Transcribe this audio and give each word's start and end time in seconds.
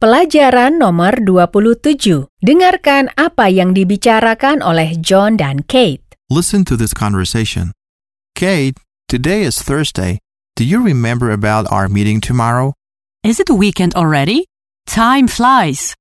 Pelajaran 0.00 0.80
nomor 0.80 1.12
27. 1.28 2.32
Dengarkan 2.40 3.12
apa 3.20 3.52
yang 3.52 3.76
dibicarakan 3.76 4.64
oleh 4.64 4.96
John 4.96 5.36
dan 5.36 5.60
Kate. 5.68 6.16
Listen 6.32 6.64
to 6.64 6.72
this 6.72 6.96
conversation. 6.96 7.76
Kate, 8.32 8.80
today 9.12 9.44
is 9.44 9.60
Thursday. 9.60 10.16
Do 10.56 10.64
you 10.64 10.80
remember 10.80 11.28
about 11.28 11.68
our 11.68 11.84
meeting 11.84 12.24
tomorrow? 12.24 12.72
Is 13.20 13.44
it 13.44 13.52
weekend 13.52 13.92
already? 13.92 14.48
Time 14.88 15.28
flies. 15.28 15.92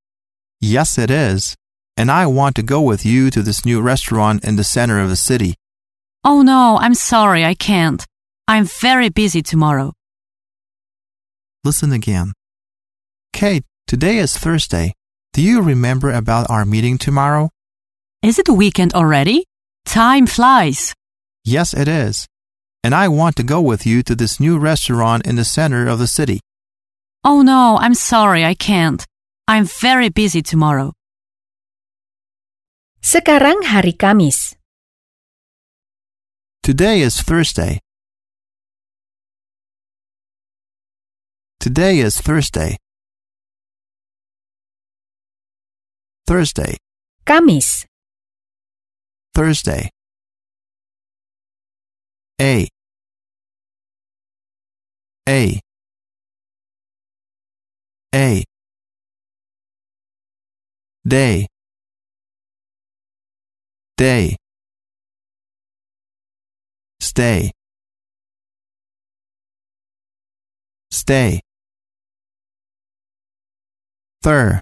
Yes, 0.64 0.96
it 0.96 1.12
is. 1.12 1.60
And 2.00 2.08
I 2.08 2.24
want 2.24 2.56
to 2.56 2.64
go 2.64 2.80
with 2.80 3.04
you 3.04 3.28
to 3.36 3.44
this 3.44 3.68
new 3.68 3.84
restaurant 3.84 4.48
in 4.48 4.56
the 4.56 4.64
center 4.64 5.04
of 5.04 5.12
the 5.12 5.20
city. 5.20 5.60
Oh 6.24 6.40
no, 6.40 6.80
I'm 6.80 6.96
sorry, 6.96 7.44
I 7.44 7.52
can't. 7.52 8.00
I'm 8.48 8.64
very 8.64 9.12
busy 9.12 9.44
tomorrow. 9.44 9.92
Listen 11.68 11.92
again. 11.92 12.32
Kate, 13.36 13.68
today 13.90 14.20
is 14.20 14.38
Thursday. 14.38 14.94
Do 15.34 15.42
you 15.42 15.64
remember 15.64 16.12
about 16.14 16.48
our 16.48 16.64
meeting 16.64 17.00
tomorrow? 17.00 17.50
Is 18.22 18.38
it 18.38 18.48
weekend 18.48 18.94
already? 18.94 19.46
Time 19.84 20.28
flies. 20.28 20.94
Yes, 21.44 21.74
it 21.74 21.88
is. 21.88 22.28
And 22.84 22.94
I 22.94 23.08
want 23.08 23.36
to 23.38 23.44
go 23.44 23.60
with 23.60 23.88
you 23.88 24.04
to 24.04 24.14
this 24.14 24.40
new 24.40 24.60
restaurant 24.60 25.26
in 25.26 25.38
the 25.38 25.44
center 25.44 25.88
of 25.88 25.98
the 25.98 26.06
city. 26.06 26.40
Oh 27.24 27.42
no, 27.42 27.80
I'm 27.82 27.96
sorry, 27.96 28.46
I 28.46 28.54
can't. 28.54 29.04
I'm 29.48 29.66
very 29.66 30.10
busy 30.10 30.44
tomorrow. 30.44 30.94
Sekarang 33.02 33.66
hari 33.66 33.98
Kamis. 33.98 34.54
Today 36.62 37.02
is 37.02 37.20
Thursday. 37.26 37.82
Today 41.60 41.98
is 41.98 42.22
Thursday. 42.22 42.78
Thursday, 46.30 46.78
Kamis. 47.26 47.86
Thursday. 49.34 49.90
A. 52.40 52.68
A. 55.28 55.60
A. 58.14 58.44
Day. 61.08 61.48
Day. 63.98 64.36
Stay. 67.02 67.52
Stay. 70.92 71.40
Thir. 74.22 74.62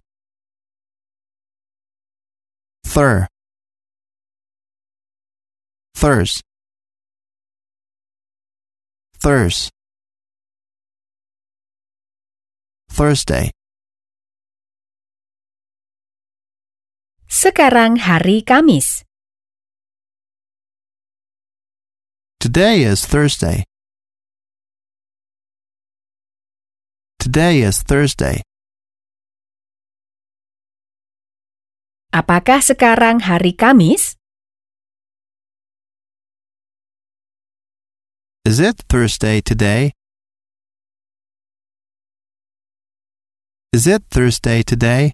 Thir. 2.98 3.28
Thurs. 5.94 6.42
Thurs. 9.22 9.70
Thursday. 12.90 13.54
Sekarang 17.30 18.02
hari 18.02 18.42
Kamis. 18.42 19.06
Today 22.42 22.82
is 22.82 23.06
Thursday. 23.06 23.62
Today 27.22 27.62
is 27.62 27.86
Thursday. 27.86 28.42
Apakah 32.08 32.64
sekarang 32.64 33.20
hari 33.20 33.52
Kamis? 33.52 34.16
Is 38.48 38.64
it 38.64 38.80
Thursday 38.88 39.44
today? 39.44 39.92
Is 43.76 43.92
it 43.92 44.08
Thursday 44.08 44.64
today? 44.64 45.12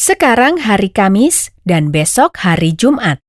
Sekarang 0.00 0.56
hari 0.64 0.88
Kamis 0.88 1.52
dan 1.68 1.92
besok 1.92 2.40
hari 2.40 2.72
Jumat. 2.72 3.20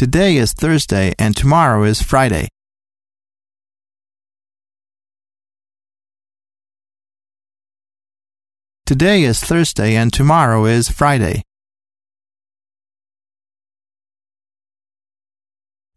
Today 0.00 0.40
is 0.40 0.56
Thursday 0.56 1.12
and 1.20 1.36
tomorrow 1.36 1.84
is 1.84 2.00
Friday. 2.00 2.48
Today 8.88 9.28
is 9.28 9.44
Thursday 9.44 10.00
and 10.00 10.08
tomorrow 10.08 10.64
is 10.64 10.88
Friday. 10.88 11.44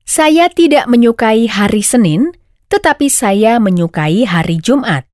Saya 0.03 0.52
tidak 0.52 0.91
menyukai 0.91 1.47
hari 1.47 1.88
Senin, 1.88 2.35
tetapi 2.68 3.07
saya 3.07 3.63
menyukai 3.63 4.28
hari 4.28 4.59
Jumat. 4.59 5.07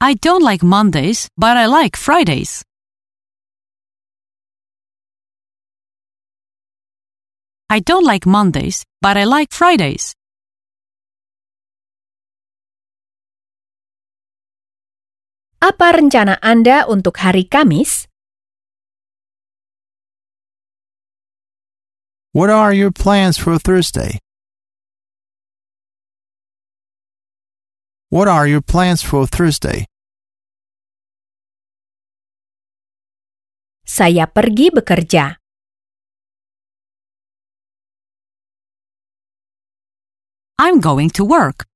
I 0.00 0.16
don't 0.16 0.40
like 0.40 0.64
Mondays, 0.64 1.28
but 1.36 1.60
I 1.60 1.68
like 1.68 1.92
Fridays. 1.92 2.64
I 7.68 7.84
don't 7.84 8.08
like 8.08 8.24
Mondays, 8.24 8.88
but 9.04 9.20
I 9.20 9.28
like 9.28 9.52
Fridays. 9.52 10.16
Apa 15.58 15.90
rencana 15.90 16.38
Anda 16.38 16.86
untuk 16.86 17.18
hari 17.18 17.42
Kamis? 17.42 18.06
What 22.30 22.46
are 22.46 22.70
your 22.70 22.94
plans 22.94 23.42
for 23.42 23.58
Thursday? 23.58 24.22
What 28.14 28.30
are 28.30 28.46
your 28.46 28.62
plans 28.62 29.02
for 29.02 29.26
Thursday? 29.26 29.90
Saya 33.82 34.30
pergi 34.30 34.70
bekerja. 34.70 35.42
I'm 40.54 40.78
going 40.78 41.10
to 41.18 41.26
work. 41.26 41.66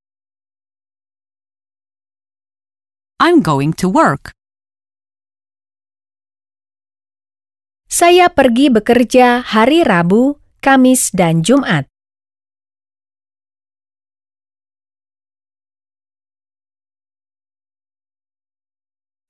I'm 3.22 3.38
going 3.38 3.71
to 3.78 3.87
work. 3.87 4.34
Saya 7.87 8.27
pergi 8.27 8.66
bekerja 8.66 9.47
hari 9.47 9.87
Rabu, 9.87 10.43
Kamis, 10.59 11.15
dan 11.15 11.47
Jumat. 11.47 11.87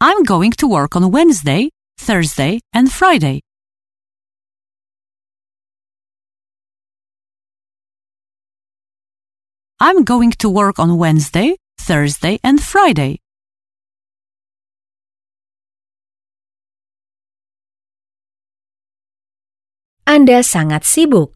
I'm 0.01 0.25
going 0.25 0.57
to 0.57 0.65
work 0.65 0.97
on 0.97 1.13
Wednesday, 1.13 1.69
Thursday, 2.01 2.65
and 2.73 2.89
Friday. 2.89 3.45
I'm 9.77 10.01
going 10.09 10.33
to 10.41 10.49
work 10.49 10.81
on 10.81 10.97
Wednesday, 10.97 11.61
Thursday, 11.77 12.41
and 12.41 12.57
Friday. 12.57 13.22
Anda 20.03 20.43
sangat 20.43 20.83
sibuk. 20.83 21.31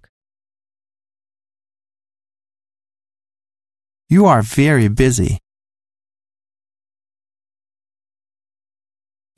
You 4.11 4.27
are 4.27 4.43
very 4.43 4.91
busy. 4.91 5.39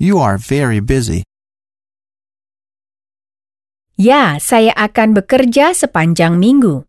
You 0.00 0.16
are 0.16 0.40
very 0.40 0.80
busy. 0.80 1.28
Ya, 4.00 4.40
saya 4.40 4.72
akan 4.76 5.12
bekerja 5.12 5.76
sepanjang 5.76 6.40
minggu. 6.40 6.88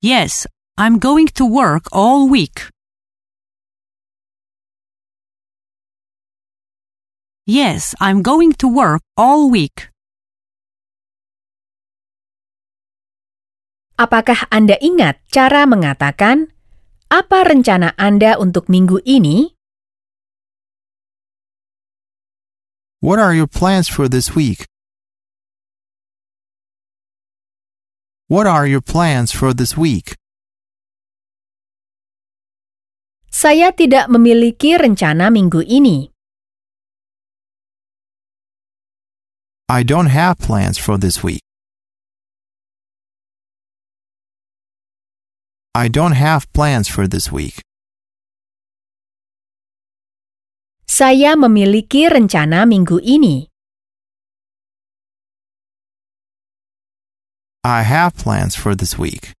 Yes, 0.00 0.48
I'm 0.80 0.96
going 0.96 1.28
to 1.36 1.44
work 1.44 1.92
all 1.92 2.24
week. 2.24 2.73
Yes, 7.44 7.92
I'm 8.00 8.24
going 8.24 8.56
to 8.64 8.66
work 8.72 9.04
all 9.20 9.52
week. 9.52 9.92
Apakah 14.00 14.48
Anda 14.48 14.80
ingat 14.80 15.20
cara 15.28 15.68
mengatakan, 15.68 16.56
apa 17.12 17.44
rencana 17.44 17.92
Anda 18.00 18.40
untuk 18.40 18.72
minggu 18.72 19.04
ini? 19.04 19.52
What 23.04 23.20
are 23.20 23.36
your 23.36 23.44
plans 23.44 23.92
for 23.92 24.08
this 24.08 24.32
week? 24.32 24.64
What 28.32 28.48
are 28.48 28.64
your 28.64 28.80
plans 28.80 29.36
for 29.36 29.52
this 29.52 29.76
week? 29.76 30.16
Saya 33.28 33.68
tidak 33.76 34.08
memiliki 34.08 34.80
rencana 34.80 35.28
minggu 35.28 35.60
ini. 35.60 36.13
I 39.68 39.82
don't 39.82 40.06
have 40.12 40.38
plans 40.38 40.76
for 40.76 40.98
this 40.98 41.24
week. 41.24 41.40
I 45.74 45.88
don't 45.88 46.12
have 46.12 46.52
plans 46.52 46.86
for 46.86 47.08
this 47.08 47.32
week. 47.32 47.62
Saya 50.86 51.32
memiliki 51.34 52.06
rencana 52.12 52.68
minggu 52.68 53.00
ini. 53.00 53.48
I 57.64 57.82
have 57.82 58.12
plans 58.14 58.54
for 58.54 58.76
this 58.76 58.98
week. 58.98 59.32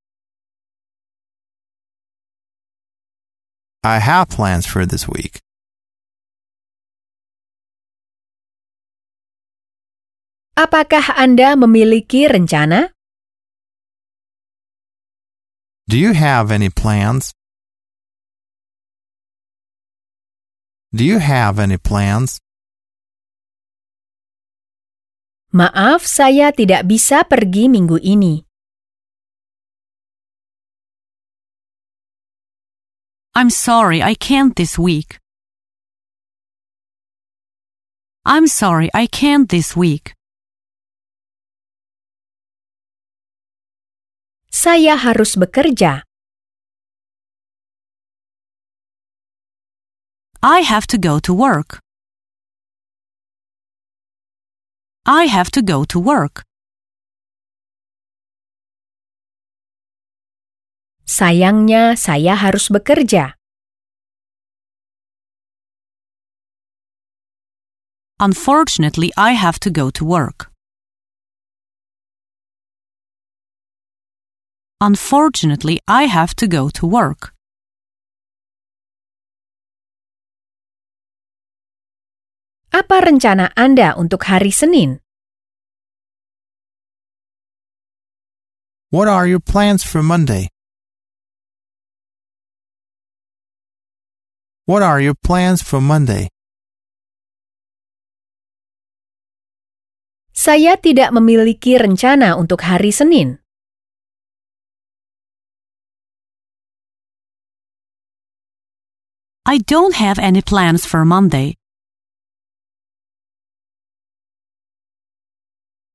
I 3.84 4.00
have 4.00 4.32
plans 4.32 4.64
for 4.64 4.86
this 4.88 5.06
week. 5.06 5.43
Apakah 10.54 11.18
Anda 11.18 11.58
memiliki 11.58 12.30
rencana? 12.30 12.94
Do 15.90 15.98
you 15.98 16.14
have 16.14 16.54
any 16.54 16.70
plans? 16.70 17.34
Do 20.94 21.02
you 21.02 21.18
have 21.18 21.58
any 21.58 21.74
plans? 21.74 22.38
Maaf, 25.50 26.06
saya 26.06 26.54
tidak 26.54 26.86
bisa 26.86 27.26
pergi 27.26 27.66
minggu 27.66 27.98
ini. 27.98 28.46
I'm 33.34 33.50
sorry, 33.50 33.98
I 33.98 34.14
can't 34.14 34.54
this 34.54 34.78
week. 34.78 35.18
I'm 38.22 38.46
sorry, 38.46 38.86
I 38.94 39.10
can't 39.10 39.50
this 39.50 39.74
week. 39.74 40.14
Saya 44.64 44.96
harus 44.96 45.36
bekerja. 45.36 46.08
I 50.40 50.64
have 50.64 50.88
to 50.88 50.96
go 50.96 51.20
to 51.20 51.36
work. 51.36 51.84
I 55.04 55.28
have 55.28 55.52
to 55.52 55.60
go 55.60 55.84
to 55.84 56.00
work. 56.00 56.48
Sayangnya, 61.04 61.92
saya 62.00 62.32
harus 62.32 62.72
bekerja. 62.72 63.36
Unfortunately, 68.16 69.12
I 69.12 69.36
have 69.36 69.60
to 69.60 69.68
go 69.68 69.92
to 69.92 70.08
work. 70.08 70.53
Unfortunately, 74.84 75.80
I 75.88 76.12
have 76.12 76.36
to 76.36 76.44
go 76.44 76.68
to 76.68 76.84
work. 76.84 77.32
Apa 82.68 83.00
rencana 83.00 83.48
Anda 83.56 83.96
untuk 83.96 84.28
hari 84.28 84.52
Senin? 84.52 85.00
What 88.92 89.08
are 89.08 89.24
your 89.24 89.40
plans 89.40 89.80
for 89.80 90.04
Monday? 90.04 90.52
What 94.68 94.84
are 94.84 95.00
your 95.00 95.16
plans 95.16 95.64
for 95.64 95.80
Monday? 95.80 96.28
Saya 100.36 100.76
tidak 100.76 101.08
memiliki 101.16 101.80
rencana 101.80 102.36
untuk 102.36 102.68
hari 102.68 102.92
Senin. 102.92 103.43
I 109.44 109.58
don't 109.60 109.92
have 110.00 110.16
any 110.18 110.40
plans 110.40 110.88
for 110.88 111.04
Monday. 111.04 111.60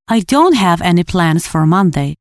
I 0.05 0.21
don't 0.21 0.53
have 0.53 0.85
any 0.85 1.01
plans 1.01 1.49
for 1.49 1.65
Monday. 1.65 2.13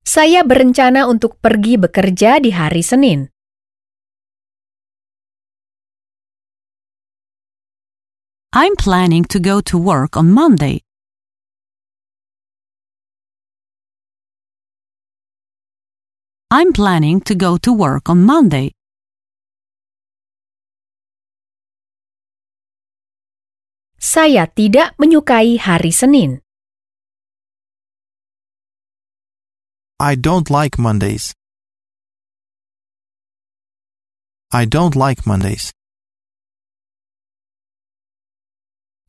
Saya 0.00 0.48
berencana 0.48 1.04
untuk 1.12 1.36
pergi 1.44 1.76
bekerja 1.76 2.40
di 2.40 2.56
hari 2.56 2.80
Senin. 2.80 3.28
I'm 8.56 8.80
planning 8.80 9.28
to 9.28 9.36
go 9.36 9.60
to 9.68 9.76
work 9.76 10.16
on 10.16 10.32
Monday. 10.32 10.87
I'm 16.50 16.72
planning 16.72 17.20
to 17.28 17.34
go 17.34 17.58
to 17.60 17.76
work 17.76 18.08
on 18.08 18.24
Monday. 18.24 18.72
Saya 24.00 24.48
tidak 24.48 24.96
menyukai 24.96 25.60
hari 25.60 25.92
Senin. 25.92 26.40
I 30.00 30.16
don't 30.16 30.48
like 30.48 30.80
Mondays. 30.80 31.36
I 34.48 34.64
don't 34.64 34.96
like 34.96 35.28
Mondays. 35.28 35.76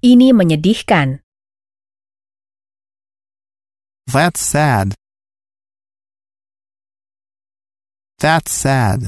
Ini 0.03 0.35
menyedihkan. 0.35 1.23
That's 4.11 4.43
sad. 4.43 4.99
That's 8.19 8.51
sad. 8.51 9.07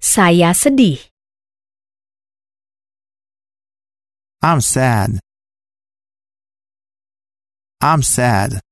Saya 0.00 0.56
sedih. 0.56 1.04
I'm 4.40 4.64
sad. 4.64 5.20
I'm 7.84 8.00
sad. 8.00 8.64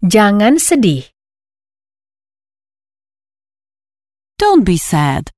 Jangan 0.00 0.56
sedih. 0.56 1.04
Don't 4.40 4.64
be 4.64 4.80
sad. 4.80 5.28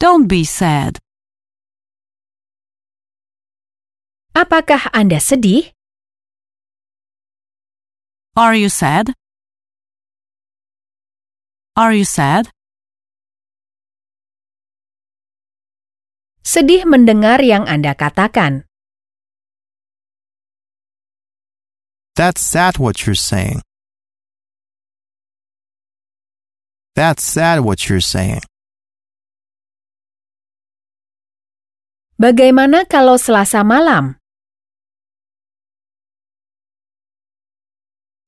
Don't 0.00 0.24
be 0.24 0.48
sad. 0.48 0.96
Apakah 4.32 4.88
Anda 4.96 5.20
sedih? 5.20 5.68
Are 8.32 8.56
you 8.56 8.72
sad? 8.72 9.12
Are 11.76 11.92
you 11.92 12.08
sad? 12.08 12.48
Sedih 16.40 16.88
mendengar 16.88 17.44
yang 17.44 17.68
Anda 17.68 17.92
katakan. 17.92 18.64
That's 22.16 22.40
sad 22.40 22.80
what 22.80 23.04
you're 23.04 23.20
saying. 23.20 23.60
That's 26.96 27.20
sad 27.20 27.60
what 27.60 27.84
you're 27.92 28.00
saying. 28.00 28.40
Bagaimana 32.16 32.88
kalau 32.88 33.20
Selasa 33.20 33.60
malam? 33.60 34.21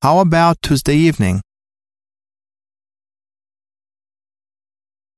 How 0.05 0.21
about 0.21 0.61
Tuesday 0.61 0.93
evening? 1.01 1.41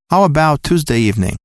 How 0.08 0.24
about 0.24 0.64
Tuesday 0.64 1.04
evening? 1.04 1.36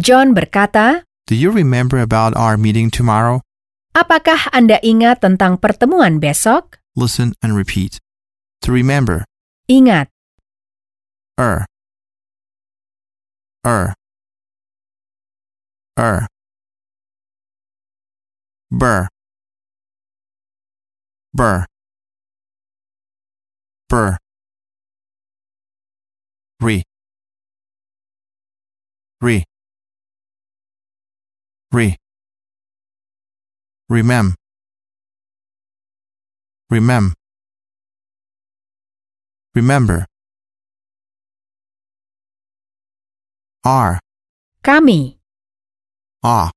John 0.00 0.32
berkata, 0.32 1.04
Do 1.28 1.36
you 1.36 1.52
remember 1.52 2.00
about 2.00 2.32
our 2.32 2.56
meeting 2.56 2.88
tomorrow? 2.88 3.44
apakah 3.92 4.48
Anda 4.56 4.80
ingat 4.80 5.20
tentang 5.20 5.60
pertemuan 5.60 6.16
besok? 6.16 6.80
Listen 6.96 7.36
and 7.44 7.52
repeat. 7.52 8.00
To 8.64 8.72
remember, 8.72 9.28
Ingat, 9.68 10.08
er, 11.36 11.68
er, 13.68 13.92
er, 16.00 16.24
burr, 18.72 19.12
burr. 21.32 21.66
Bur. 23.88 24.16
Re. 26.60 26.82
Re. 29.20 29.44
Re. 31.72 31.96
Remem. 33.90 34.34
Remem. 36.70 37.12
Remember. 39.54 40.06
R. 43.64 43.98
Kami. 44.62 45.18
Ah. 46.22 46.50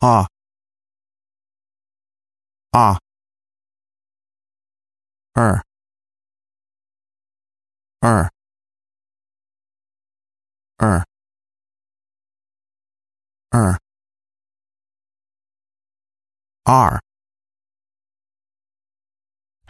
Ah. 0.00 0.26
R. 2.70 3.02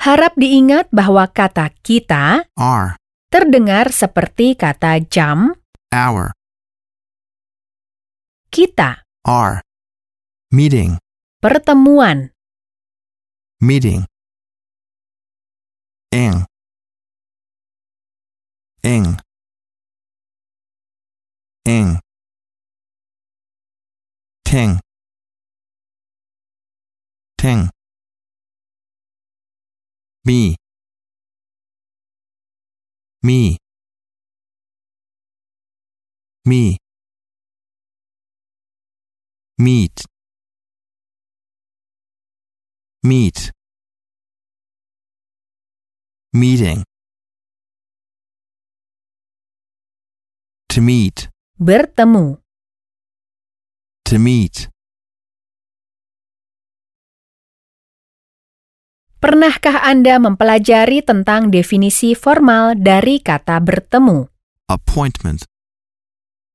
Harap 0.01 0.37
diingat 0.37 0.93
bahwa 0.93 1.25
kata 1.33 1.73
kita 1.81 2.45
R. 2.53 3.01
terdengar 3.33 3.89
seperti 3.89 4.53
kata 4.61 5.01
jam, 5.09 5.57
Hour. 5.89 6.37
kita, 8.53 9.01
R. 9.25 9.65
Meeting. 10.53 11.01
pertemuan, 11.41 12.37
Meeting. 13.63 14.07
Ing. 16.13 16.47
Ing. 18.83 19.19
Ing. 21.67 22.01
Ting. 24.47 24.81
Ting. 27.37 27.71
Me. 30.25 30.57
Me. 33.23 33.59
Me. 36.47 36.79
Meet. 39.59 40.05
Meet. 43.01 43.57
Meeting. 46.37 46.85
To 50.69 50.85
meet. 50.85 51.33
bertemu. 51.57 52.37
To 54.05 54.15
meet. 54.21 54.69
Pernahkah 59.17 59.81
Anda 59.81 60.21
mempelajari 60.21 61.01
tentang 61.01 61.49
definisi 61.49 62.13
formal 62.13 62.77
dari 62.77 63.25
kata 63.25 63.65
bertemu? 63.65 64.29
Appointment. 64.69 65.49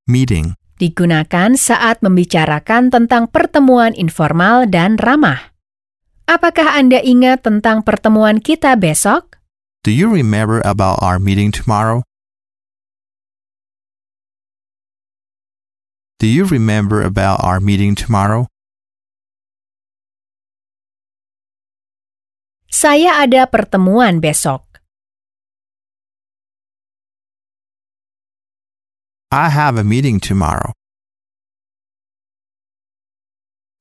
Meeting. 0.06 0.54
Digunakan 0.78 1.58
saat 1.58 2.06
membicarakan 2.06 2.94
tentang 2.94 3.34
pertemuan 3.34 3.98
informal 3.98 4.70
dan 4.70 5.02
ramah. 5.02 5.55
Apakah 6.25 6.74
Anda 6.74 7.05
ingat 7.05 7.46
tentang 7.46 7.86
pertemuan 7.86 8.41
kita 8.41 8.74
besok? 8.82 9.38
Do 9.86 9.94
you 9.94 10.10
remember 10.10 10.58
about 10.65 10.98
our 11.05 11.22
meeting 11.22 11.53
tomorrow? 11.53 12.01
Do 16.17 16.25
you 16.25 16.50
remember 16.50 17.05
about 17.05 17.46
our 17.46 17.62
meeting 17.62 17.94
tomorrow? 17.94 18.50
Saya 22.74 23.22
ada 23.22 23.46
pertemuan 23.46 24.17
besok. 24.17 24.82
I 29.29 29.53
have 29.53 29.77
a 29.77 29.86
meeting 29.86 30.17
tomorrow. 30.17 30.74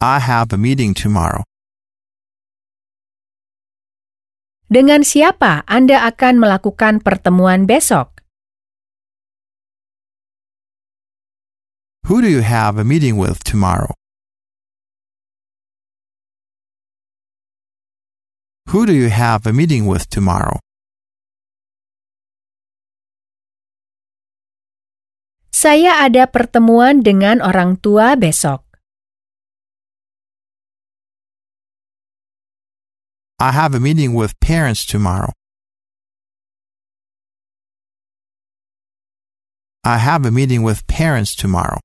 I 0.05 0.21
have 0.21 0.53
a 0.53 0.61
meeting 0.61 0.93
tomorrow. 0.93 1.49
Dengan 4.75 5.07
siapa 5.07 5.63
Anda 5.71 6.03
akan 6.03 6.43
melakukan 6.43 6.99
pertemuan 6.99 7.63
besok? 7.63 8.27
Who 12.11 12.19
do 12.19 12.27
you 12.27 12.43
have 12.43 12.75
a 12.75 12.83
meeting 12.83 13.15
with 13.15 13.47
tomorrow? 13.47 13.95
Who 18.75 18.83
do 18.83 18.91
you 18.91 19.15
have 19.15 19.47
a 19.47 19.55
meeting 19.55 19.87
with 19.87 20.11
tomorrow? 20.11 20.59
Saya 25.55 26.03
ada 26.03 26.27
pertemuan 26.27 27.07
dengan 27.07 27.39
orang 27.39 27.79
tua 27.79 28.19
besok. 28.19 28.64
I 33.45 33.53
have 33.53 33.75
a 33.75 33.81
meeting 33.81 34.15
with 34.15 34.33
parents 34.41 34.87
tomorrow. 34.87 35.29
I 39.85 39.99
have 39.99 40.25
a 40.25 40.31
meeting 40.31 40.63
with 40.65 40.87
parents 40.89 41.37
tomorrow. 41.37 41.77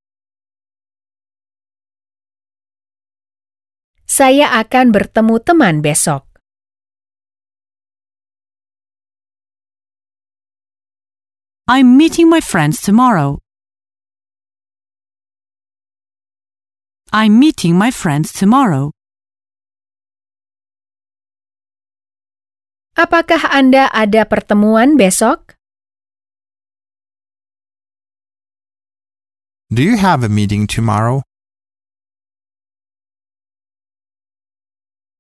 Saya 4.07 4.55
akan 4.55 4.95
bertemu 4.95 5.35
teman 5.43 5.83
besok. 5.83 6.23
I'm 11.67 11.99
meeting 11.99 12.31
my 12.31 12.39
friends 12.39 12.79
tomorrow. 12.79 13.43
I'm 17.11 17.35
meeting 17.35 17.75
my 17.75 17.91
friends 17.91 18.31
tomorrow. 18.31 18.95
Apakah 22.97 23.45
Anda 23.53 23.85
ada 23.93 24.25
pertemuan 24.25 24.97
besok? 24.97 25.53
Do 29.69 29.85
you 29.85 29.97
have 30.01 30.25
a 30.25 30.29
meeting 30.29 30.65
tomorrow? 30.65 31.21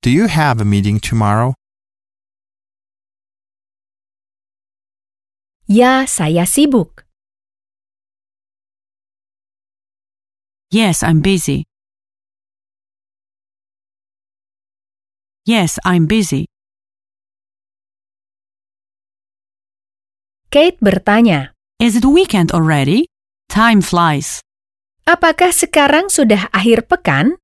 Do 0.01 0.09
you 0.09 0.25
have 0.25 0.57
a 0.59 0.65
meeting 0.65 0.97
tomorrow? 0.97 1.53
Ya, 5.69 6.09
saya 6.09 6.49
sibuk. 6.49 7.05
Yes, 10.73 11.05
I'm 11.05 11.21
busy. 11.21 11.69
Yes, 15.45 15.77
I'm 15.85 16.09
busy. 16.09 16.49
Kate 20.49 20.77
bertanya, 20.81 21.53
Is 21.79 21.95
it 21.95 22.03
weekend 22.03 22.51
already? 22.51 23.05
Time 23.49 23.81
flies. 23.81 24.41
apakah 25.09 25.49
sekarang 25.49 26.05
sudah 26.09 26.49
akhir 26.53 26.85
pekan? 26.85 27.37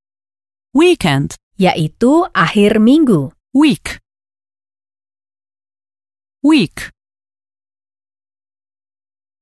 Weekend, 0.76 1.34
Yaitu 1.58 2.28
akhir 2.36 2.78
minggu. 2.84 3.32
week. 3.56 3.98
Week. 6.46 6.92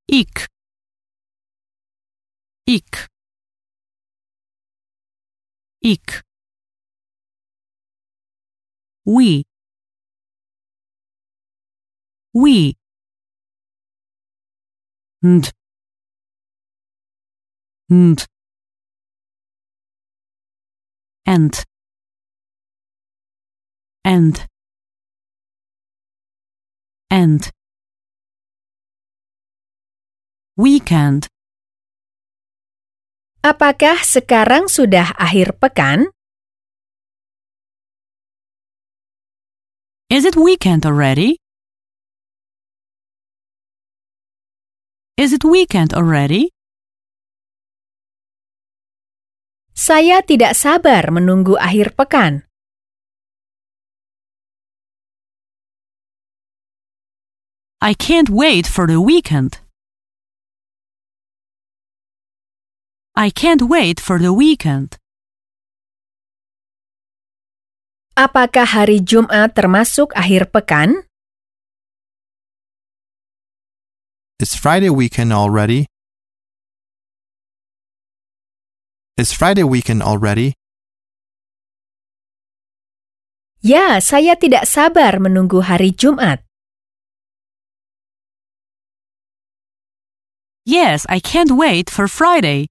Ik. 0.07 0.45
Ik. 2.63 3.09
Ik. 5.83 6.21
We. 9.03 9.43
We. 12.31 12.77
And. 15.23 15.47
And. 17.89 18.19
And. 21.25 21.55
And. 24.03 24.45
And. 27.07 27.43
Weekend. 30.59 31.31
Apakah 33.47 34.03
sekarang 34.03 34.67
sudah 34.67 35.15
akhir 35.15 35.55
pekan? 35.63 36.11
Is 40.11 40.27
it 40.27 40.35
weekend 40.35 40.83
already? 40.83 41.42
Is 45.13 45.29
it 45.29 45.45
weekend 45.45 45.93
already? 45.93 46.49
Saya 49.77 50.25
tidak 50.25 50.57
sabar 50.57 51.05
menunggu 51.13 51.53
akhir 51.53 51.93
pekan. 51.93 52.49
I 57.77 57.93
can't 57.93 58.33
wait 58.33 58.65
for 58.65 58.89
the 58.89 58.97
weekend. 58.97 59.61
I 63.13 63.29
can't 63.29 63.69
wait 63.69 64.01
for 64.01 64.17
the 64.17 64.33
weekend. 64.33 64.97
Apakah 68.17 68.65
hari 68.65 68.97
Jumat 69.05 69.53
termasuk 69.53 70.09
akhir 70.17 70.49
pekan? 70.49 71.05
It's 74.43 74.59
Friday 74.59 74.89
weekend 74.89 75.31
already. 75.31 75.87
It's 79.15 79.31
Friday 79.31 79.63
weekend 79.63 80.03
already. 80.03 80.59
Ya, 83.63 84.03
saya 84.03 84.35
tidak 84.35 84.67
sabar 84.67 85.15
menunggu 85.23 85.63
hari 85.63 85.95
Jumat. 85.95 86.43
Yes, 90.67 91.07
I 91.07 91.23
can't 91.23 91.55
wait 91.55 91.87
for 91.87 92.11
Friday. 92.11 92.67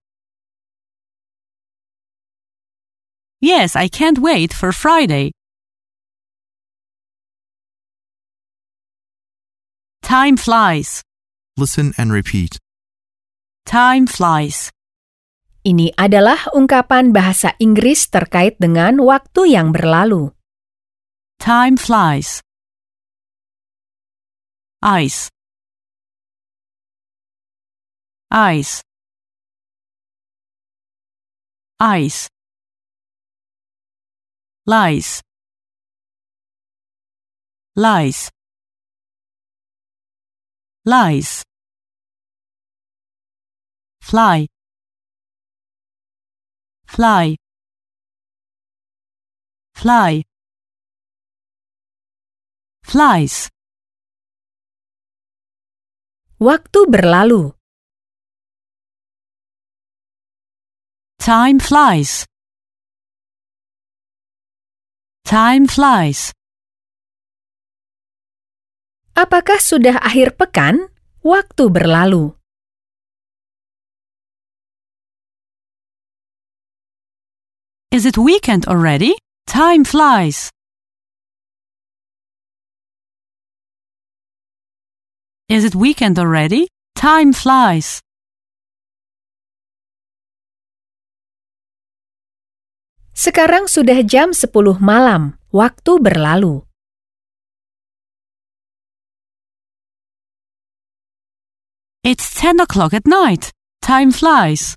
Yes, 3.41 3.73
I 3.73 3.89
can't 3.89 4.21
wait 4.21 4.53
for 4.53 4.77
Friday. 4.77 5.33
Time 10.05 10.37
flies. 10.37 11.01
Listen 11.57 11.93
and 12.01 12.09
repeat. 12.09 12.57
Time 13.69 14.09
flies. 14.09 14.73
Ini 15.63 15.93
adalah 16.01 16.49
ungkapan 16.57 17.13
bahasa 17.13 17.53
Inggris 17.61 18.09
terkait 18.09 18.57
dengan 18.57 18.97
waktu 19.05 19.53
yang 19.53 19.69
berlalu. 19.71 20.33
Time 21.37 21.77
flies. 21.77 22.41
Ice. 24.81 25.29
Ice. 28.33 28.81
Ice. 31.79 32.33
Lies. 34.65 35.21
Lies. 37.77 38.33
Lies. 40.85 41.45
Fly. 44.03 44.49
Fly. 46.87 47.37
Fly. 49.79 50.23
Flies. 52.83 53.47
Waktu 56.43 56.81
berlalu. 56.91 57.55
Time 61.23 61.63
flies. 61.63 62.27
Time 65.23 65.71
flies. 65.71 66.35
Apakah 69.13 69.61
sudah 69.61 70.01
akhir 70.01 70.41
pekan? 70.41 70.89
Waktu 71.21 71.69
berlalu. 71.69 72.33
Is 77.93 78.09
it 78.09 78.17
weekend 78.17 78.65
already? 78.65 79.21
Time 79.45 79.85
flies. 79.85 80.49
Is 85.53 85.69
it 85.69 85.77
weekend 85.77 86.17
already? 86.17 86.73
Time 86.97 87.37
flies. 87.37 88.01
Sekarang 93.13 93.69
sudah 93.69 94.01
jam 94.09 94.33
10 94.33 94.81
malam. 94.81 95.37
Waktu 95.53 96.01
berlalu. 96.01 96.65
It's 102.05 102.35
10 102.35 102.59
o'clock 102.59 102.93
at 102.95 103.07
night. 103.07 103.53
Time 103.81 104.11
flies. 104.11 104.75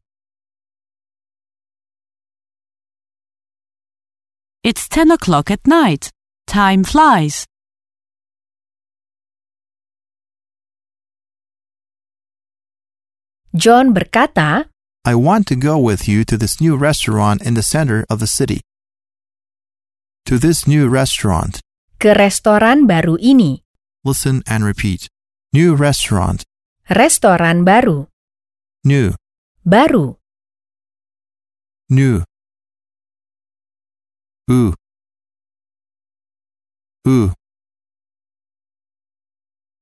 It's 4.64 4.88
10 4.88 5.10
o'clock 5.10 5.50
at 5.50 5.66
night. 5.66 6.12
Time 6.46 6.84
flies. 6.84 7.48
John 13.56 13.94
berkata, 13.96 14.70
I 15.04 15.16
want 15.16 15.48
to 15.48 15.56
go 15.56 15.80
with 15.80 16.08
you 16.08 16.26
to 16.26 16.38
this 16.38 16.62
new 16.62 16.78
restaurant 16.78 17.42
in 17.42 17.56
the 17.56 17.64
center 17.64 18.06
of 18.08 18.20
the 18.20 18.28
city. 18.28 18.62
To 20.28 20.38
this 20.38 20.68
new 20.68 20.90
restaurant. 20.90 21.60
ke 21.98 22.14
restoran 22.14 22.86
baru 22.86 23.18
ini. 23.18 23.66
Listen 24.06 24.44
and 24.46 24.62
repeat. 24.64 25.10
New 25.54 25.74
restaurant. 25.74 26.46
Restoran 26.86 27.66
baru. 27.66 28.06
New. 28.86 29.18
Baru. 29.66 30.22
New. 31.90 32.22
Ooh. 34.46 34.78
Ooh. 37.10 37.34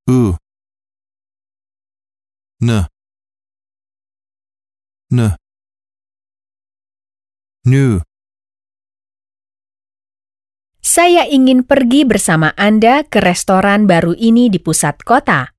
Ooh. 0.08 0.32
N. 2.64 2.88
N. 5.12 5.20
New. 7.68 8.00
Saya 10.80 11.28
ingin 11.28 11.68
pergi 11.68 12.08
bersama 12.08 12.56
Anda 12.56 13.04
ke 13.04 13.20
restoran 13.20 13.92
baru 13.92 14.16
ini 14.16 14.48
di 14.48 14.64
pusat 14.64 15.04
kota. 15.04 15.53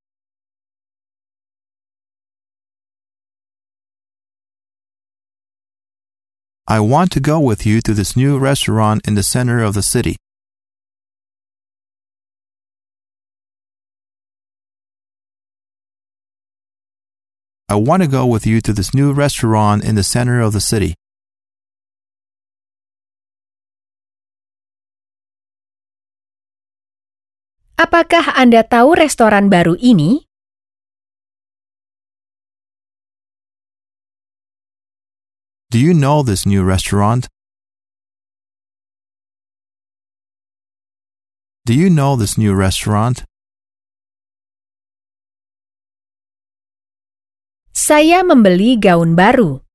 I 6.67 6.81
want 6.81 7.13
to 7.13 7.21
go 7.21 7.41
with 7.41 7.67
you 7.67 7.83
to 7.83 7.93
this 7.93 8.17
new 8.17 8.39
restaurant 8.39 9.07
in 9.07 9.15
the 9.17 9.23
center 9.23 9.63
of 9.63 9.75
the 9.75 9.83
city. 9.83 10.17
I 17.69 17.75
want 17.77 18.01
to 18.03 18.09
go 18.09 18.25
with 18.25 18.47
you 18.47 18.63
to 18.63 18.73
this 18.73 18.95
new 18.95 19.13
restaurant 19.13 19.85
in 19.85 19.95
the 19.95 20.03
center 20.03 20.41
of 20.41 20.55
the 20.55 20.61
city. 20.61 20.95
Apakah 27.77 28.33
Anda 28.41 28.65
tahu 28.65 28.97
restoran 28.97 29.53
baru 29.53 29.77
ini? 29.77 30.25
Do 35.75 35.83
you 35.83 35.91
know 35.91 36.23
this 36.23 36.47
new 36.47 36.63
restaurant? 36.63 37.27
Do 41.67 41.75
you 41.75 41.91
know 41.91 42.15
this 42.15 42.39
new 42.39 42.55
restaurant? 42.55 43.27
Saya 47.75 48.23
membeli 48.23 48.79
gaun 48.79 49.19
baru. 49.19 49.67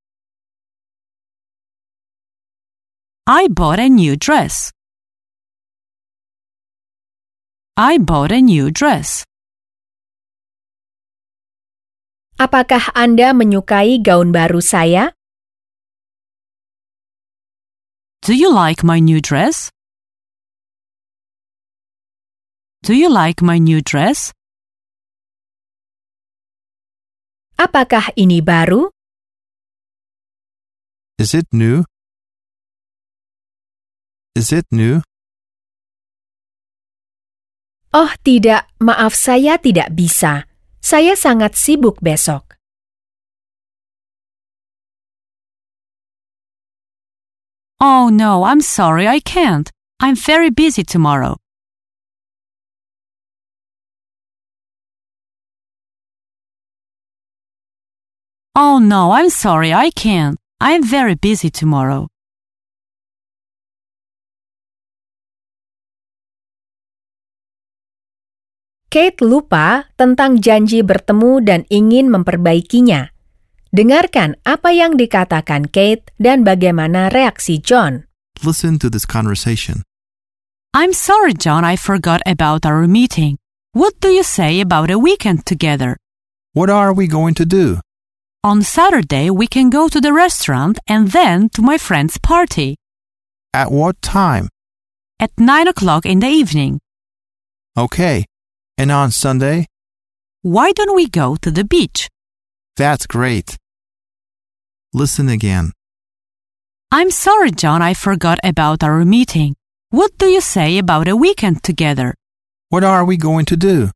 I 3.27 3.51
bought 3.51 3.83
a 3.83 3.91
new 3.91 4.15
dress. 4.15 4.71
I 7.75 7.99
bought 7.99 8.31
a 8.31 8.39
new 8.39 8.71
dress. 8.71 9.27
Apakah 12.39 12.87
Anda 12.95 13.35
menyukai 13.35 13.99
gaun 13.99 14.31
baru 14.31 14.63
saya? 14.63 15.18
Do 18.21 18.35
you 18.35 18.51
like 18.51 18.83
my 18.83 18.99
new 18.99 19.21
dress? 19.21 19.71
Do 22.83 22.93
you 22.93 23.09
like 23.09 23.41
my 23.41 23.57
new 23.57 23.79
dress? 23.81 24.31
Apakah 27.59 28.11
ini 28.15 28.43
baru? 28.43 28.91
Is 31.19 31.35
it 31.35 31.47
new? 31.51 31.83
Is 34.35 34.55
it 34.55 34.67
new? 34.71 35.03
Oh 37.91 38.11
tidak, 38.23 38.71
maaf 38.79 39.11
saya 39.11 39.59
tidak 39.59 39.91
bisa. 39.91 40.47
Saya 40.79 41.19
sangat 41.19 41.59
sibuk 41.59 41.99
besok. 41.99 42.48
Oh 47.79 48.09
no, 48.11 48.43
I'm 48.43 48.59
sorry, 48.59 49.07
I 49.07 49.23
can't. 49.23 49.71
I'm 50.03 50.15
very 50.15 50.49
busy 50.51 50.83
tomorrow. 50.83 51.39
Oh 58.53 58.79
no, 58.83 59.15
I'm 59.15 59.29
sorry, 59.31 59.71
I 59.71 59.91
can't. 59.95 60.35
I'm 60.59 60.83
very 60.83 61.15
busy 61.15 61.47
tomorrow. 61.47 62.11
Kate 68.91 69.23
lupa 69.23 69.87
tentang 69.95 70.43
janji 70.43 70.83
bertemu 70.83 71.31
dan 71.47 71.61
ingin 71.71 72.11
memperbaikinya. 72.11 73.18
Dengarkan 73.69 74.33
apa 74.49 74.73
yang 74.73 74.97
dikatakan 74.97 75.69
Kate 75.69 76.09
dan 76.17 76.41
bagaimana 76.41 77.13
reaksi 77.13 77.61
John. 77.61 78.09
Listen 78.41 78.79
to 78.81 78.89
this 78.89 79.05
conversation. 79.05 79.85
I'm 80.73 80.93
sorry, 80.93 81.33
John, 81.37 81.61
I 81.61 81.75
forgot 81.77 82.21
about 82.25 82.65
our 82.65 82.87
meeting. 82.89 83.37
What 83.77 83.99
do 84.01 84.09
you 84.09 84.23
say 84.25 84.57
about 84.61 84.89
a 84.89 84.97
weekend 84.97 85.45
together? 85.45 85.97
What 86.57 86.69
are 86.73 86.93
we 86.93 87.05
going 87.05 87.37
to 87.37 87.45
do? 87.45 87.77
On 88.41 88.63
Saturday, 88.63 89.29
we 89.29 89.45
can 89.45 89.69
go 89.69 89.85
to 89.89 89.99
the 90.01 90.13
restaurant 90.13 90.79
and 90.87 91.11
then 91.13 91.49
to 91.53 91.61
my 91.61 91.77
friend's 91.77 92.17
party 92.17 92.77
At 93.53 93.69
what 93.69 94.01
time? 94.01 94.49
at 95.19 95.35
9 95.37 95.67
o'clock 95.67 96.05
in 96.07 96.23
the 96.23 96.31
evening. 96.31 96.79
Okay. 97.77 98.23
And 98.79 98.89
on 98.89 99.11
Sunday? 99.11 99.67
Why 100.41 100.71
don't 100.71 100.95
we 100.95 101.11
go 101.11 101.35
to 101.43 101.51
the 101.51 101.65
beach? 101.67 102.07
That's 102.79 103.03
great. 103.05 103.58
Listen 104.93 105.29
again. 105.29 105.71
I'm 106.91 107.11
sorry, 107.11 107.51
John, 107.51 107.81
I 107.81 107.93
forgot 107.93 108.39
about 108.43 108.83
our 108.83 109.05
meeting. 109.05 109.55
What 109.91 110.17
do 110.17 110.25
you 110.27 110.41
say 110.41 110.77
about 110.77 111.07
a 111.07 111.15
weekend 111.15 111.63
together? 111.63 112.15
What 112.69 112.83
are 112.83 113.05
we 113.05 113.17
going 113.17 113.45
to 113.45 113.57
do? 113.57 113.91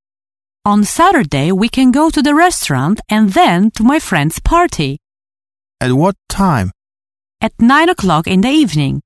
On 0.66 0.84
Saturday, 0.84 1.52
we 1.52 1.68
can 1.70 1.92
go 1.92 2.10
to 2.10 2.22
the 2.22 2.36
restaurant 2.36 3.02
and 3.10 3.34
then 3.34 3.72
to 3.72 3.84
my 3.84 4.00
friend's 4.00 4.40
party 4.40 5.00
At 5.82 5.92
what 5.94 6.16
time? 6.30 6.72
at 7.42 7.52
9 7.60 7.90
o'clock 7.90 8.26
in 8.28 8.40
the 8.42 8.50
evening. 8.50 9.02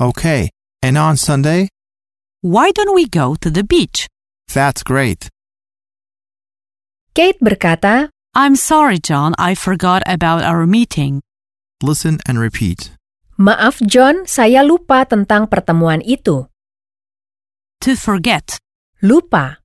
Okay. 0.00 0.50
And 0.82 0.98
on 0.98 1.16
Sunday? 1.16 1.68
Why 2.40 2.72
don't 2.72 2.92
we 2.94 3.06
go 3.06 3.36
to 3.36 3.50
the 3.50 3.62
beach? 3.62 4.08
That's 4.52 4.82
great. 4.82 5.28
Kate 7.14 7.38
berkata, 7.40 8.10
I'm 8.38 8.54
sorry, 8.54 9.02
John, 9.02 9.34
I 9.36 9.56
forgot 9.56 10.06
about 10.06 10.44
our 10.46 10.64
meeting. 10.64 11.22
Listen 11.82 12.22
and 12.22 12.38
repeat. 12.38 12.94
Maaf, 13.34 13.82
John, 13.82 14.30
saya 14.30 14.62
lupa 14.62 15.02
tentang 15.10 15.50
pertemuan 15.50 15.98
itu. 16.06 16.46
To 17.82 17.92
forget. 17.98 18.62
Lupa. 19.02 19.58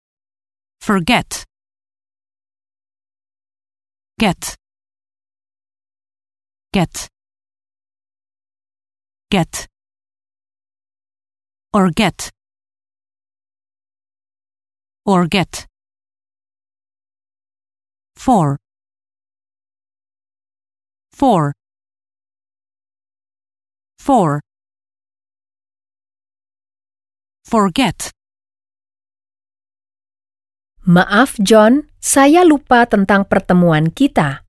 Forget. 0.82 1.46
Get. 4.18 4.58
Get. 6.74 7.14
Get. 9.30 9.70
Or 11.78 11.94
get. 11.94 12.34
Or 15.06 15.30
get. 15.30 15.70
4 18.18 18.63
four 21.14 21.54
four 24.02 24.42
forget 27.46 28.10
Maaf 30.84 31.40
John, 31.40 31.88
saya 32.04 32.44
lupa 32.44 32.84
tentang 32.84 33.24
pertemuan 33.24 33.88
kita. 33.88 34.44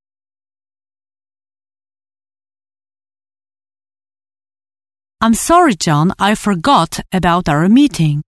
I'm 5.23 5.39
sorry 5.39 5.79
John, 5.79 6.11
I 6.19 6.35
forgot 6.35 6.99
about 7.15 7.47
our 7.47 7.71
meeting. 7.71 8.27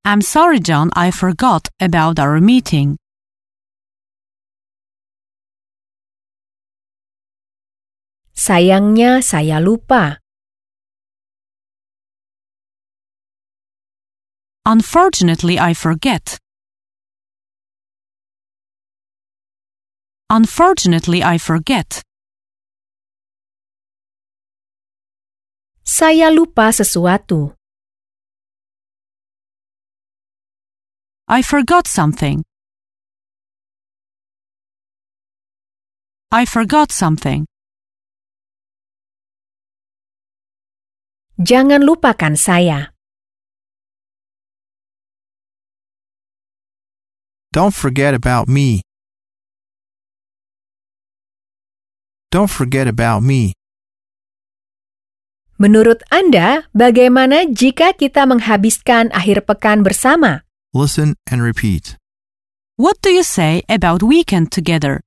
I'm 0.00 0.24
sorry 0.24 0.64
John, 0.64 0.88
I 0.96 1.12
forgot 1.12 1.68
about 1.76 2.16
our 2.16 2.40
meeting. 2.40 2.96
Sayangnya 8.38 9.18
saya 9.18 9.58
lupa. 9.58 10.22
Unfortunately, 14.62 15.58
I 15.58 15.74
forget. 15.74 16.38
Unfortunately, 20.30 21.18
I 21.18 21.34
forget. 21.42 21.98
Saya 25.82 26.30
lupa 26.30 26.70
sesuatu. 26.70 27.58
I 31.26 31.42
forgot 31.42 31.90
something. 31.90 32.46
I 36.30 36.46
forgot 36.46 36.94
something. 36.94 37.50
Jangan 41.38 41.86
lupakan 41.86 42.34
saya. 42.34 42.90
Don't 47.54 47.70
forget 47.70 48.10
about 48.10 48.50
me. 48.50 48.82
Don't 52.34 52.50
forget 52.50 52.90
about 52.90 53.22
me. 53.22 53.54
Menurut 55.62 56.02
Anda, 56.10 56.66
bagaimana 56.74 57.46
jika 57.46 57.94
kita 57.94 58.26
menghabiskan 58.26 59.14
akhir 59.14 59.46
pekan 59.46 59.86
bersama? 59.86 60.42
Listen 60.74 61.14
and 61.30 61.38
repeat. 61.38 61.94
What 62.74 62.98
do 62.98 63.14
you 63.14 63.22
say 63.22 63.62
about 63.70 64.02
weekend 64.02 64.50
together? 64.50 65.06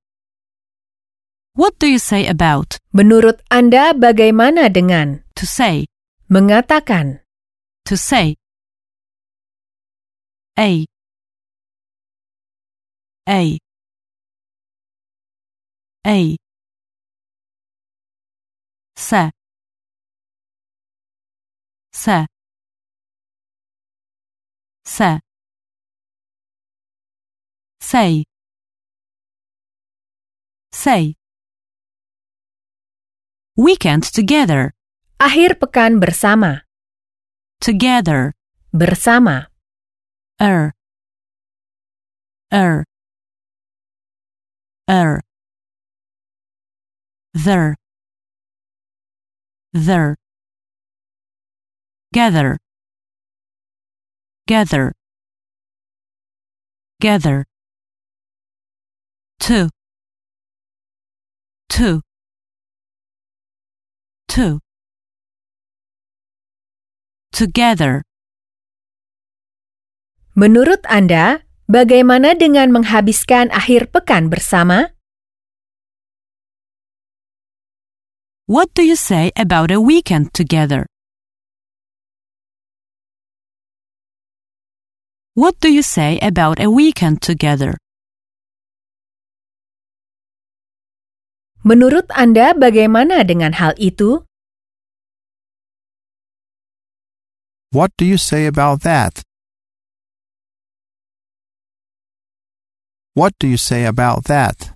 What 1.60 1.76
do 1.76 1.92
you 1.92 2.00
say 2.00 2.24
about 2.24 2.80
Menurut 2.96 3.44
Anda, 3.52 3.92
bagaimana 3.92 4.72
dengan 4.72 5.28
to 5.36 5.44
say? 5.44 5.91
Mengatakan? 6.32 7.20
To 7.92 8.00
say. 8.00 8.40
A. 10.56 10.88
A. 13.28 13.60
A. 16.08 16.38
Se. 18.96 19.32
Se. 21.92 22.26
Se. 24.86 25.20
Say. 27.82 28.24
Say. 30.72 31.16
Weekend 33.58 34.04
together. 34.04 34.72
Akhir 35.22 35.54
pekan 35.62 36.02
bersama. 36.02 36.66
Together. 37.62 38.34
Bersama. 38.74 39.54
er. 40.42 40.74
Er. 42.50 42.82
Er. 44.90 45.22
There. 47.38 47.78
There. 49.78 50.18
Gather. 52.18 52.58
Gather. 54.50 54.98
Gather. 57.00 57.46
Two 59.38 59.70
two 61.70 62.02
two 64.28 64.60
together. 67.34 68.04
Menurut 70.32 70.84
Anda, 70.88 71.44
bagaimana 71.68 72.36
dengan 72.36 72.72
menghabiskan 72.72 73.52
akhir 73.52 73.92
pekan 73.92 74.32
bersama? 74.32 74.96
What 78.48 78.72
do 78.76 78.84
you 78.84 79.00
say 79.00 79.32
about 79.40 79.72
a 79.72 79.80
weekend 79.80 80.32
together? 80.36 80.88
What 85.32 85.56
do 85.64 85.72
you 85.72 85.84
say 85.84 86.20
about 86.20 86.60
a 86.60 86.68
weekend 86.68 87.24
together? 87.24 87.80
Menurut 91.64 92.12
Anda 92.12 92.52
bagaimana 92.58 93.24
dengan 93.24 93.56
hal 93.56 93.78
itu? 93.80 94.28
What 97.72 97.96
do 97.96 98.04
you 98.04 98.18
say 98.18 98.48
about 98.48 98.84
that? 98.84 99.24
What 103.16 103.32
do 103.40 103.48
you 103.48 103.56
say 103.56 103.88
about 103.88 104.28
that? 104.28 104.76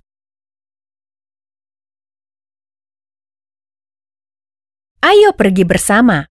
Ayo 5.04 5.36
pergi 5.36 5.68
bersama. 5.68 6.24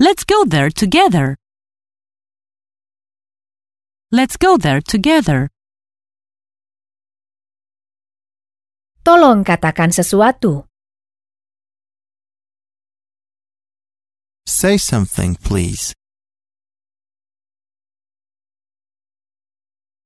Let's 0.00 0.24
go 0.24 0.48
there 0.48 0.72
together. 0.72 1.36
Let's 4.08 4.40
go 4.40 4.56
there 4.56 4.80
together. 4.80 5.52
Tolong 9.04 9.44
katakan 9.44 9.92
sesuatu. 9.92 10.69
Say 14.46 14.76
something, 14.76 15.36
please. 15.36 15.92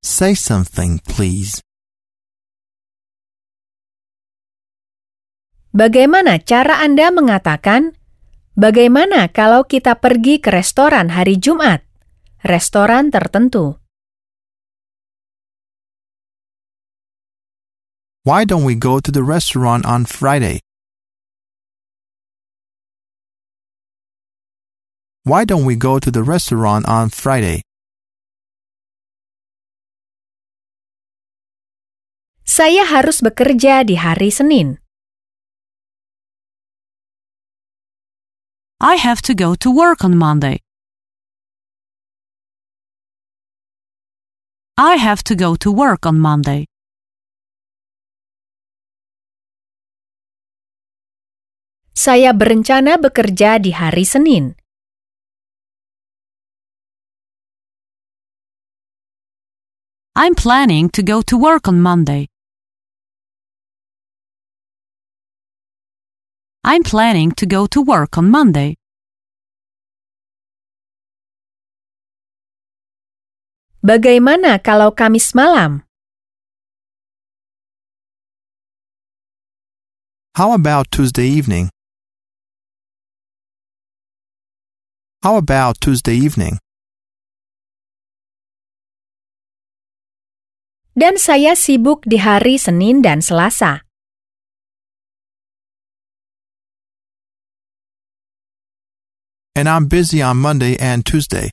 Say 0.04 0.34
something, 0.34 1.00
please. 1.04 1.60
Bagaimana 5.74 6.38
cara 6.38 6.78
Anda 6.80 7.10
mengatakan, 7.10 7.98
bagaimana 8.54 9.26
kalau 9.28 9.66
kita 9.66 9.98
pergi 9.98 10.38
ke 10.38 10.54
restoran 10.54 11.10
hari 11.10 11.34
Jumat? 11.34 11.82
Restoran 12.46 13.10
tertentu. 13.10 13.82
Why 18.24 18.48
don't 18.48 18.64
we 18.64 18.72
go 18.72 19.04
to 19.04 19.12
the 19.12 19.20
restaurant 19.20 19.84
on 19.84 20.08
Friday? 20.08 20.63
Why 25.24 25.48
don't 25.48 25.64
we 25.64 25.72
go 25.72 25.96
to 25.96 26.10
the 26.12 26.20
restaurant 26.20 26.84
on 26.84 27.08
Friday? 27.08 27.64
Saya 32.44 32.84
harus 32.84 33.24
bekerja 33.24 33.88
di 33.88 33.96
hari 33.96 34.28
Senin. 34.28 34.84
I 38.84 39.00
have 39.00 39.24
to 39.24 39.32
go 39.32 39.56
to 39.64 39.72
work 39.72 40.04
on 40.04 40.12
Monday. 40.12 40.60
I 44.76 45.00
have 45.00 45.24
to 45.24 45.32
go 45.32 45.56
to 45.56 45.72
work 45.72 46.04
on 46.04 46.20
Monday. 46.20 46.68
Saya 51.96 52.36
berencana 52.36 53.00
bekerja 53.00 53.56
di 53.56 53.72
hari 53.72 54.04
Senin. 54.04 54.60
I'm 60.16 60.36
planning 60.36 60.90
to 60.90 61.02
go 61.02 61.22
to 61.22 61.36
work 61.36 61.66
on 61.66 61.82
Monday. 61.82 62.28
I'm 66.62 66.84
planning 66.84 67.32
to 67.32 67.46
go 67.46 67.66
to 67.66 67.82
work 67.82 68.16
on 68.16 68.30
Monday. 68.30 68.76
Bagaimana 73.82 74.62
kalau 74.62 74.94
Kamis 74.94 75.34
malam? 75.34 75.82
How 80.38 80.54
about 80.54 80.94
Tuesday 80.94 81.26
evening? 81.26 81.74
How 85.26 85.42
about 85.42 85.82
Tuesday 85.82 86.14
evening? 86.14 86.62
Dan 90.94 91.18
saya 91.18 91.58
sibuk 91.58 92.06
di 92.06 92.22
hari 92.22 92.54
Senin 92.54 93.02
dan 93.02 93.18
Selasa. 93.18 93.82
And 99.58 99.66
I'm 99.66 99.90
busy 99.90 100.22
on 100.22 100.38
Monday 100.38 100.78
and 100.78 101.02
Tuesday. 101.02 101.50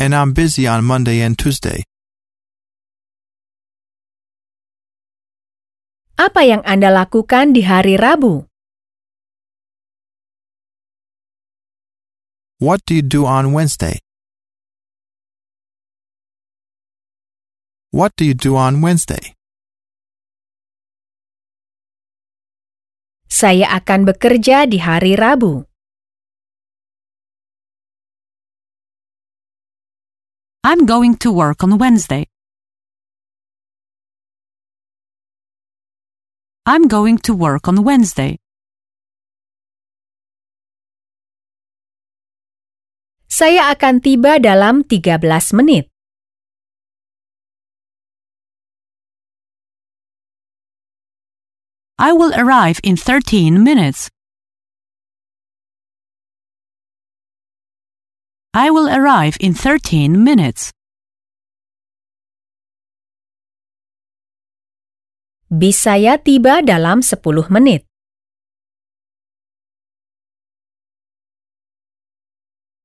And 0.00 0.16
I'm 0.16 0.32
busy 0.32 0.64
on 0.64 0.80
Monday 0.80 1.20
and 1.20 1.36
Tuesday. 1.36 1.84
Apa 6.16 6.40
yang 6.40 6.64
Anda 6.64 6.88
lakukan 6.88 7.52
di 7.52 7.68
hari 7.68 8.00
Rabu? 8.00 8.48
What 12.64 12.80
do 12.88 12.96
you 12.96 13.04
do 13.04 13.28
on 13.28 13.52
Wednesday? 13.52 14.00
What 17.90 18.14
do 18.14 18.22
you 18.22 18.38
do 18.38 18.54
on 18.54 18.78
Wednesday? 18.86 19.34
Saya 23.26 23.66
akan 23.74 24.06
bekerja 24.06 24.62
di 24.70 24.78
hari 24.78 25.18
Rabu. 25.18 25.66
I'm 30.62 30.86
going 30.86 31.18
to 31.26 31.34
work 31.34 31.66
on 31.66 31.82
Wednesday. 31.82 32.30
I'm 36.62 36.86
going 36.86 37.18
to 37.26 37.34
work 37.34 37.66
on 37.66 37.82
Wednesday. 37.82 38.38
Saya 43.26 43.74
akan 43.74 43.98
tiba 43.98 44.38
dalam 44.38 44.86
13 44.86 45.58
menit. 45.58 45.90
I 52.00 52.12
will 52.12 52.32
arrive 52.32 52.80
in 52.82 52.96
13 52.96 53.62
minutes. 53.62 54.08
I 58.54 58.70
will 58.70 58.88
arrive 58.88 59.36
in 59.38 59.52
13 59.52 60.24
minutes. 60.24 60.72
Bis 65.52 65.76
saya 65.76 66.16
tiba 66.16 66.64
dalam 66.64 67.04
10 67.04 67.52
menit. 67.52 67.84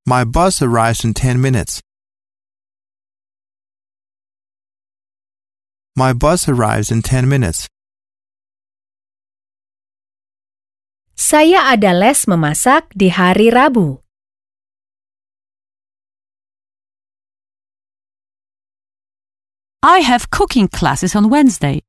My 0.03 0.27
bus 0.27 0.59
arrives 0.59 1.07
in 1.07 1.15
10 1.15 1.39
minutes. 1.39 1.79
My 5.95 6.11
bus 6.11 6.51
arrives 6.51 6.91
in 6.91 6.99
10 6.99 7.31
minutes. 7.31 7.71
Saya 11.15 11.71
ada 11.71 11.95
les 11.95 12.27
memasak 12.27 12.91
di 12.91 13.07
hari 13.07 13.47
Rabu. 13.47 14.03
I 19.79 20.03
have 20.03 20.27
cooking 20.27 20.67
classes 20.67 21.15
on 21.15 21.31
Wednesday. 21.31 21.79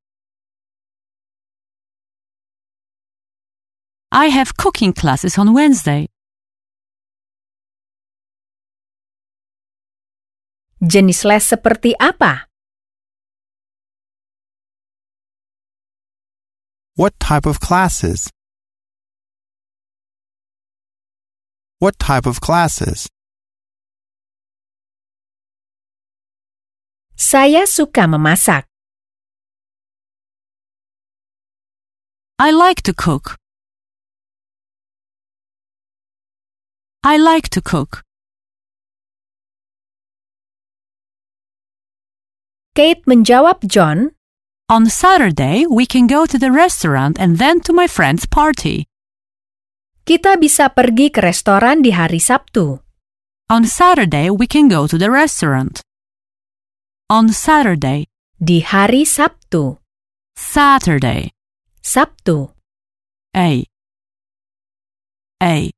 I 4.15 4.31
have 4.31 4.55
cooking 4.55 4.95
classes 4.95 5.35
on 5.35 5.51
Wednesday. 5.51 6.07
Jenis 10.79 11.27
les 11.27 11.43
seperti 11.43 11.99
apa? 11.99 12.47
What 16.95 17.19
type 17.19 17.43
of 17.43 17.59
classes? 17.59 18.31
What 21.79 21.99
type 21.99 22.25
of 22.25 22.41
classes? 22.41 23.07
Saya 27.13 27.65
suka 27.69 28.09
memasak. 28.09 28.65
I 32.39 32.49
like 32.49 32.81
to 32.89 32.93
cook. 32.93 33.37
I 37.03 37.17
like 37.17 37.49
to 37.53 37.61
cook. 37.61 38.01
Kate 42.73 43.05
menjawab 43.05 43.65
John, 43.65 44.17
On 44.69 44.85
Saturday, 44.85 45.65
we 45.65 45.85
can 45.85 46.07
go 46.07 46.25
to 46.25 46.37
the 46.37 46.51
restaurant 46.51 47.17
and 47.17 47.37
then 47.37 47.61
to 47.61 47.71
my 47.71 47.87
friend's 47.87 48.25
party. 48.25 48.85
Kita 50.07 50.39
bisa 50.39 50.71
pergi 50.71 51.11
ke 51.11 51.19
restoran 51.19 51.83
di 51.83 51.91
hari 51.91 52.23
Sabtu. 52.23 52.79
On 53.51 53.67
Saturday, 53.67 54.31
we 54.31 54.47
can 54.47 54.71
go 54.71 54.87
to 54.87 54.95
the 54.95 55.11
restaurant. 55.11 55.83
On 57.11 57.27
Saturday, 57.27 58.07
Di 58.37 58.61
hari 58.61 59.01
Sabtu. 59.01 59.81
Saturday, 60.37 61.33
Sabtu. 61.81 62.53
A. 63.33 63.65
A. 65.41 65.71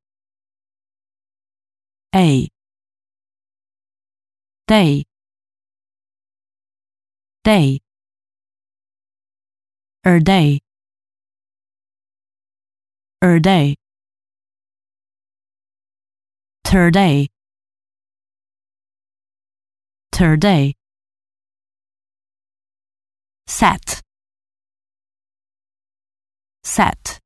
A. 2.12 2.28
Day. 4.68 5.04
Day. 7.42 7.80
Er 10.04 10.20
day. 10.20 10.60
Er 13.24 13.40
day. 13.40 13.79
Ter 16.70 16.86
day. 16.94 17.26
Ter 20.14 20.38
day. 20.38 20.78
Set. 23.50 23.98
Set. 26.62 27.18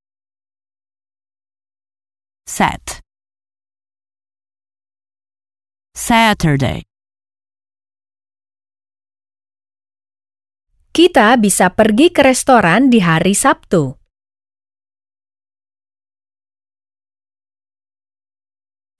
Set. 2.48 3.04
Saturday. 5.92 6.80
Kita 10.88 11.36
bisa 11.36 11.68
pergi 11.68 12.08
ke 12.08 12.24
restoran 12.24 12.88
di 12.88 13.04
hari 13.04 13.36
Sabtu. 13.36 14.03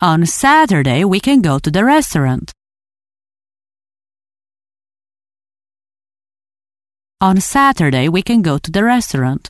On 0.02 0.26
Saturday, 0.26 1.04
we 1.04 1.20
can 1.20 1.40
go 1.40 1.58
to 1.62 1.70
the 1.70 1.84
restaurant. 1.84 2.50
On 7.20 7.38
Saturday, 7.38 8.08
we 8.10 8.20
can 8.20 8.42
go 8.42 8.58
to 8.58 8.70
the 8.74 8.82
restaurant. 8.82 9.48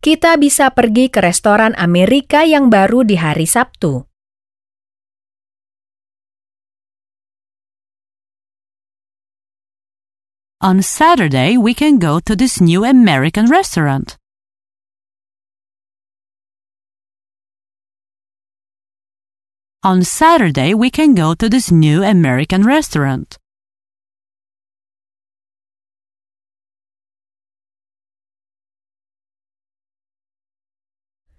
Kita 0.00 0.40
bisa 0.40 0.72
pergi 0.72 1.12
ke 1.12 1.20
restoran 1.20 1.76
Amerika 1.76 2.48
yang 2.48 2.72
baru 2.72 3.04
di 3.04 3.20
hari 3.20 3.44
Sabtu. 3.44 4.08
On 10.64 10.80
Saturday, 10.80 11.60
we 11.60 11.76
can 11.76 12.00
go 12.00 12.24
to 12.24 12.32
this 12.32 12.56
new 12.56 12.88
American 12.88 13.52
restaurant. 13.52 14.16
On 19.86 20.02
Saturday, 20.02 20.74
we 20.74 20.90
can 20.90 21.14
go 21.14 21.32
to 21.38 21.48
this 21.48 21.70
new 21.70 22.02
American 22.02 22.66
restaurant. 22.66 23.38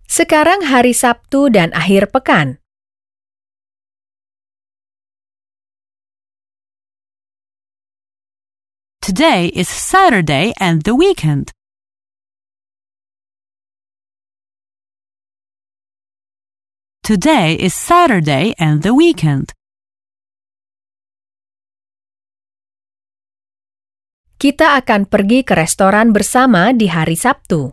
Sekarang 0.07 0.63
hari 0.63 0.95
Sabtu 0.95 1.51
dan 1.51 1.75
akhir 1.75 2.07
pekan. 2.15 2.63
Today 9.03 9.51
is 9.51 9.67
Saturday 9.67 10.55
and 10.55 10.87
the 10.87 10.95
weekend. 10.95 11.51
Today 17.07 17.55
is 17.55 17.71
Saturday 17.71 18.51
and 18.59 18.83
the 18.83 18.91
weekend. 18.91 19.55
Kita 24.35 24.75
akan 24.75 25.07
pergi 25.07 25.47
ke 25.47 25.55
restoran 25.55 26.11
bersama 26.11 26.75
di 26.75 26.91
hari 26.91 27.15
Sabtu. 27.15 27.71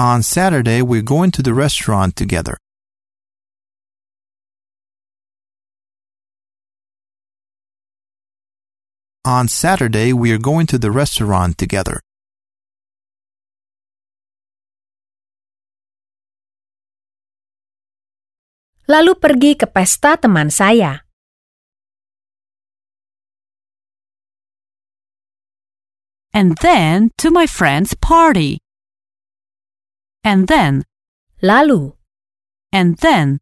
On 0.00 0.24
Saturday, 0.24 0.80
we're 0.80 1.04
going 1.04 1.28
to 1.36 1.44
the 1.44 1.52
restaurant 1.52 2.16
together. 2.16 2.63
On 9.24 9.48
Saturday, 9.48 10.12
we 10.12 10.32
are 10.32 10.38
going 10.38 10.66
to 10.66 10.76
the 10.76 10.90
restaurant 10.90 11.56
together. 11.56 12.04
Lalu 18.84 19.16
pergi 19.16 19.56
ke 19.56 19.64
pesta 19.64 20.20
teman 20.20 20.52
saya. 20.52 21.08
And 26.36 26.60
then 26.60 27.08
to 27.16 27.32
my 27.32 27.48
friend's 27.48 27.96
party. 27.96 28.60
And 30.20 30.52
then, 30.52 30.84
Lalu, 31.40 31.96
and 32.76 33.00
then. 33.00 33.40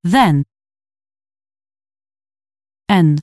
Then. 0.00 0.48
And. 2.88 3.20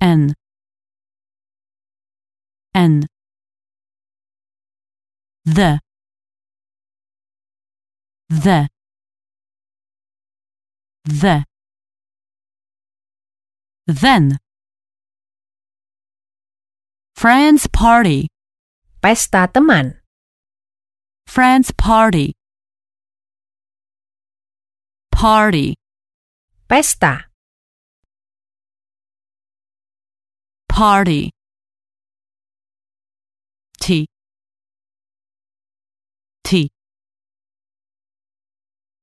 And. 0.00 0.34
N 2.74 3.06
The. 5.44 5.80
The. 8.28 8.68
The. 11.04 11.44
Then. 13.86 14.38
Friends 17.16 17.66
party. 17.66 18.28
pesta 19.00 19.48
teman. 19.48 19.96
Friends 21.26 21.72
party. 21.72 22.34
Party. 25.10 25.74
Pesta. 26.68 27.27
Party. 30.78 31.32
T. 33.80 34.06
T. 36.44 36.70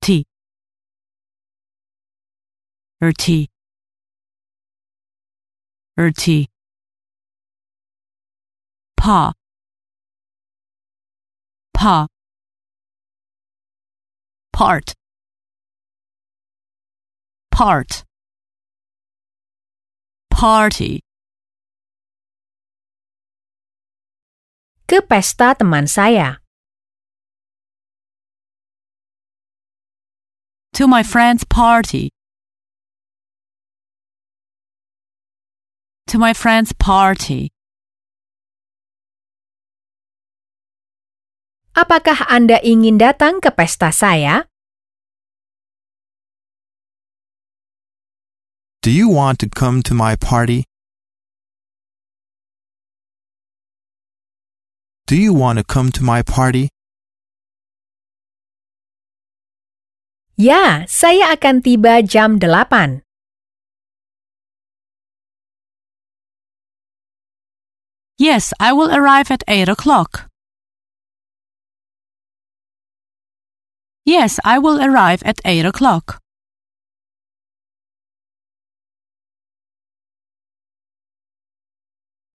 T. 0.01 0.23
Er 3.01 3.11
T. 3.11 3.49
Er 5.99 6.11
T. 6.11 6.47
Pa. 8.95 9.33
Pa. 11.73 12.07
Part. 14.53 14.93
Part. 17.51 18.05
Party. 20.31 21.01
Ke 24.85 25.01
pesta 25.01 25.57
teman 25.57 25.89
saya. 25.89 26.45
To 30.77 30.85
my 30.85 31.01
friend's 31.01 31.41
party. 31.41 32.13
To 36.13 36.21
my 36.21 36.37
friend's 36.37 36.69
party. 36.77 37.49
Apakah 41.73 42.29
Anda 42.29 42.61
ingin 42.61 43.01
datang 43.01 43.41
ke 43.41 43.49
pesta 43.49 43.89
saya? 43.89 44.45
Do 48.85 48.93
you 48.93 49.09
want 49.09 49.41
to 49.41 49.49
come 49.49 49.81
to 49.89 49.97
my 49.97 50.13
party? 50.13 50.69
Do 55.07 55.15
you 55.15 55.33
want 55.33 55.59
to 55.59 55.63
come 55.63 55.91
to 55.91 56.03
my 56.03 56.23
party? 56.25 56.73
Ya, 60.33 60.81
saya 60.89 61.37
akan 61.37 61.61
tiba 61.61 62.01
jam 62.01 62.41
8. 62.41 63.05
Yes, 68.17 68.49
I 68.57 68.73
will 68.73 68.89
arrive 68.89 69.29
at 69.29 69.45
8 69.45 69.69
o'clock. 69.69 70.25
Yes, 74.09 74.41
I 74.41 74.57
will 74.57 74.81
arrive 74.81 75.21
at 75.21 75.37
8 75.45 75.69
o'clock. 75.69 76.17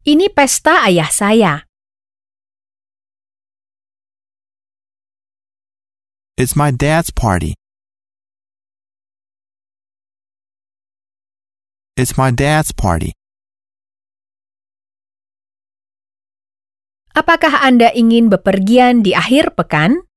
Ini 0.06 0.30
pesta 0.30 0.86
ayah 0.86 1.10
saya. 1.10 1.69
It's 6.40 6.56
my 6.56 6.70
dad's 6.72 7.12
party. 7.12 7.52
It's 12.00 12.16
my 12.16 12.32
dad's 12.32 12.72
party. 12.72 13.12
Apakah 17.12 17.60
Anda 17.60 17.92
ingin 17.92 18.32
bepergian 18.32 19.04
di 19.04 19.12
akhir 19.12 19.52
pekan? 19.52 20.08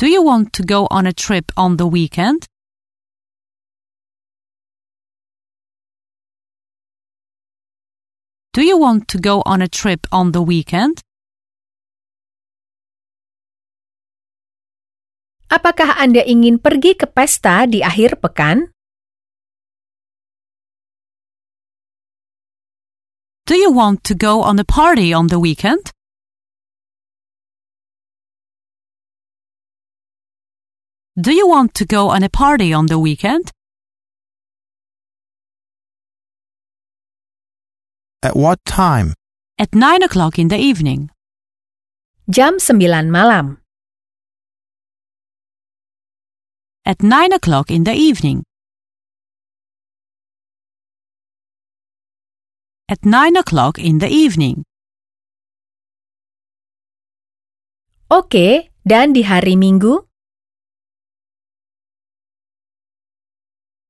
Do 0.00 0.08
you 0.08 0.24
want 0.24 0.56
to 0.56 0.64
go 0.64 0.88
on 0.88 1.04
a 1.04 1.12
trip 1.12 1.52
on 1.52 1.76
the 1.76 1.84
weekend? 1.84 2.48
Do 8.52 8.60
you 8.60 8.76
want 8.76 9.08
to 9.08 9.18
go 9.18 9.42
on 9.46 9.62
a 9.62 9.68
trip 9.68 10.06
on 10.12 10.32
the 10.36 10.42
weekend? 10.44 11.00
Apakah 15.48 15.96
Anda 15.96 16.20
ingin 16.20 16.60
pergi 16.60 16.92
ke 16.92 17.08
pesta 17.08 17.64
di 17.64 17.80
akhir 17.80 18.20
pekan? 18.20 18.68
Do 23.48 23.56
you 23.56 23.72
want 23.72 24.04
to 24.04 24.12
go 24.12 24.44
on 24.44 24.60
a 24.60 24.68
party 24.68 25.16
on 25.16 25.32
the 25.32 25.40
weekend? 25.40 25.88
Do 31.16 31.32
you 31.32 31.48
want 31.48 31.72
to 31.80 31.88
go 31.88 32.12
on 32.12 32.20
a 32.20 32.28
party 32.28 32.76
on 32.76 32.92
the 32.92 33.00
weekend? 33.00 33.48
At 38.22 38.36
what 38.36 38.62
time? 38.64 39.14
At 39.58 39.74
9 39.74 40.02
o'clock 40.04 40.38
in 40.38 40.46
the 40.46 40.56
evening. 40.56 41.10
Jam 42.30 42.58
9 42.62 43.10
malam. 43.10 43.58
At 46.86 47.02
9 47.02 47.32
o'clock 47.32 47.70
in 47.70 47.82
the 47.82 47.92
evening. 47.92 48.44
At 52.88 53.04
9 53.04 53.36
o'clock 53.36 53.78
in 53.78 53.98
the 53.98 54.06
evening. 54.06 54.62
Oke, 58.06 58.70
dan 58.86 59.10
di 59.16 59.26
hari 59.26 59.58
Minggu? 59.58 60.06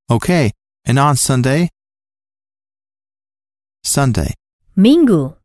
Okay. 0.09 0.53
And 0.89 0.99
on 0.99 1.17
Sunday? 1.17 1.69
Sunday. 3.85 4.33
Minggu. 4.77 5.37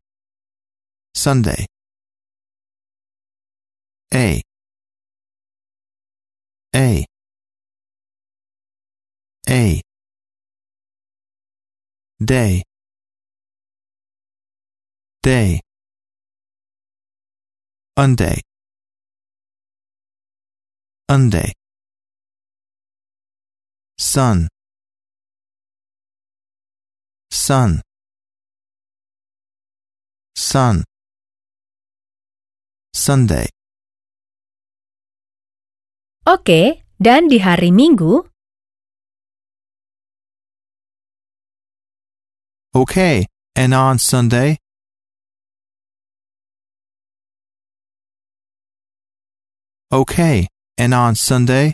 Sunday. 1.14 1.66
A. 4.14 4.42
A. 6.76 7.06
A. 9.50 9.82
Day. 12.24 12.64
Day. 15.24 15.60
Unday. 17.98 18.42
Unday. 21.10 21.52
Sun. 23.98 24.48
Sun. 27.32 27.82
Sun. 30.38 30.86
Sunday. 32.94 33.50
Oke, 36.30 36.86
dan 37.02 37.26
di 37.26 37.42
hari 37.42 37.74
Minggu? 37.74 38.22
Okay. 42.78 43.26
And 43.58 43.74
on 43.74 43.98
Sunday? 43.98 44.62
Okay. 49.90 50.46
And 50.78 50.94
on 50.94 51.18
Sunday? 51.18 51.74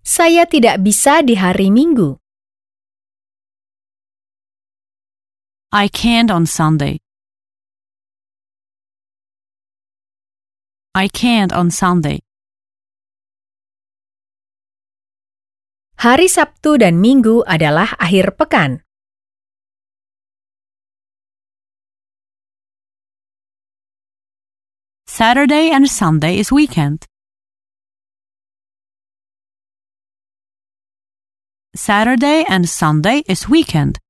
Saya 0.00 0.48
tidak 0.48 0.80
bisa 0.80 1.20
di 1.20 1.36
hari 1.36 1.68
Minggu. 1.68 2.16
I 5.70 5.88
can't 5.88 6.30
on 6.30 6.46
Sunday. 6.46 6.96
I 10.94 11.08
can't 11.12 11.52
on 11.52 11.68
Sunday. 11.68 12.24
Hari 16.00 16.24
Sabtu 16.24 16.80
dan 16.80 17.04
Minggu 17.04 17.44
adalah 17.44 17.92
akhir 18.00 18.40
pekan. 18.40 18.80
Saturday 25.04 25.68
and 25.68 25.84
Sunday 25.84 26.40
is 26.40 26.48
weekend. 26.48 27.04
Saturday 31.76 32.48
and 32.48 32.64
Sunday 32.64 33.20
is 33.28 33.52
weekend. 33.52 34.00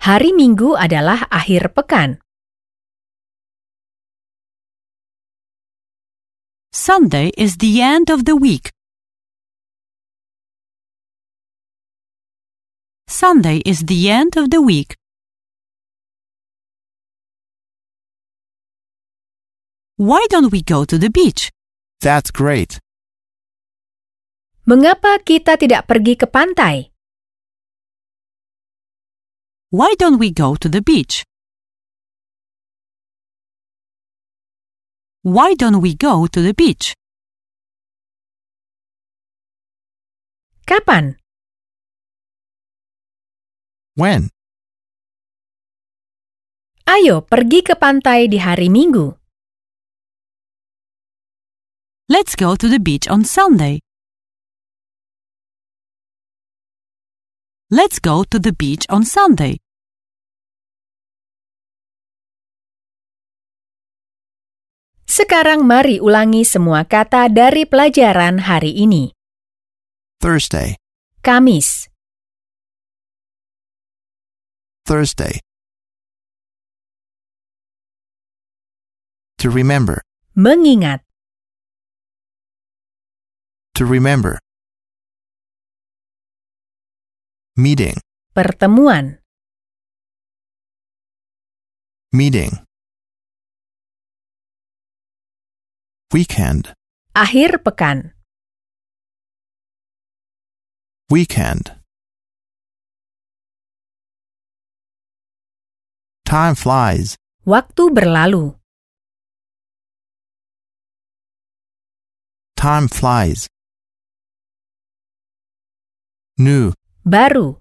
Hari 0.00 0.32
Minggu 0.32 0.80
adalah 0.80 1.28
akhir 1.28 1.76
pekan. 1.76 2.24
Sunday 6.72 7.36
is 7.36 7.60
the 7.60 7.84
end 7.84 8.08
of 8.08 8.24
the 8.24 8.32
week. 8.32 8.72
Sunday 13.04 13.60
is 13.68 13.84
the 13.92 14.08
end 14.08 14.40
of 14.40 14.48
the 14.48 14.64
week. 14.64 14.96
Why 20.00 20.24
don't 20.32 20.48
we 20.48 20.64
go 20.64 20.88
to 20.88 20.96
the 20.96 21.12
beach? 21.12 21.52
That's 22.00 22.32
great. 22.32 22.80
Mengapa 24.64 25.20
kita 25.20 25.60
tidak 25.60 25.84
pergi 25.84 26.16
ke 26.16 26.24
pantai? 26.24 26.89
Why 29.72 29.94
don't 29.94 30.18
we 30.18 30.32
go 30.32 30.56
to 30.56 30.68
the 30.68 30.82
beach? 30.82 31.22
Why 35.22 35.54
don't 35.54 35.80
we 35.80 35.94
go 35.94 36.26
to 36.26 36.42
the 36.42 36.52
beach? 36.52 36.92
Kapan? 40.66 41.22
When? 43.94 44.34
Ayo 46.90 47.22
pergi 47.22 47.62
ke 47.62 47.78
pantai 47.78 48.26
di 48.26 48.42
hari 48.42 48.66
Minggu. 48.66 49.14
Let's 52.10 52.34
go 52.34 52.58
to 52.58 52.66
the 52.66 52.82
beach 52.82 53.06
on 53.06 53.22
Sunday. 53.22 53.78
Let's 57.70 58.02
go 58.02 58.24
to 58.34 58.38
the 58.42 58.50
beach 58.50 58.82
on 58.90 59.06
Sunday. 59.06 59.62
Sekarang 65.06 65.62
mari 65.62 66.02
ulangi 66.02 66.42
semua 66.42 66.82
kata 66.82 67.30
dari 67.30 67.62
pelajaran 67.70 68.42
hari 68.42 68.74
ini. 68.74 69.14
Thursday. 70.18 70.74
Kamis, 71.22 71.86
Thursday. 74.82 75.38
To 79.38 79.46
remember. 79.46 80.02
mengingat, 80.34 81.06
To 83.78 83.86
remember. 83.86 84.42
Meeting. 87.56 87.98
pertemuan, 88.32 89.18
Meeting. 92.14 92.50
Weekend. 96.10 96.74
akhir 97.14 97.62
pekan, 97.62 98.14
weekend. 101.10 101.74
Time 106.26 106.54
flies. 106.54 107.18
Waktu 107.42 107.90
berlalu. 107.90 108.54
Time 112.54 112.86
flies. 112.86 113.50
New, 116.38 116.70
Baru. 117.10 117.58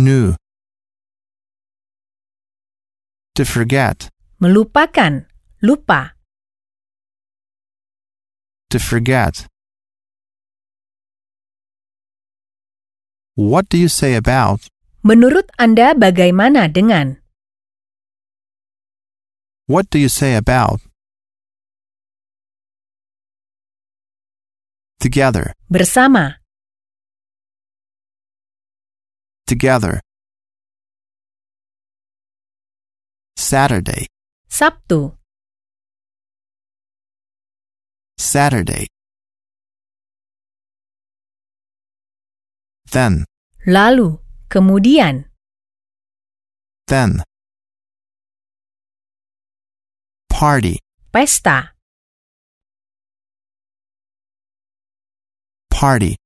new. 0.00 0.32
To 3.36 3.44
forget, 3.44 4.08
Melupakan. 4.40 5.28
Lupa. 5.60 6.16
to 8.72 8.78
forget. 8.80 9.44
What 13.36 13.68
do 13.68 13.76
you 13.76 13.92
say 13.92 14.16
about? 14.16 14.64
Menurut 15.04 15.52
Anda 15.60 15.92
bagaimana 15.92 16.72
dengan? 16.72 17.20
What 19.68 19.92
do 19.92 20.00
you 20.00 20.08
say 20.08 20.32
about? 20.32 20.80
Together, 24.96 25.52
Bersama. 25.68 26.41
Together. 29.52 30.00
Saturday, 33.36 34.06
Sabtu. 34.48 35.12
Saturday. 38.16 38.86
Then, 42.92 43.24
Lalu. 43.68 44.20
Kemudian. 44.48 45.28
then. 46.88 47.20
Party, 50.28 50.80
Pesta. 51.12 51.72
party. 55.82 56.21